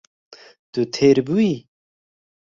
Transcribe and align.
Tu 0.73 0.81
têr 0.95 1.17
bûyî? 1.27 1.55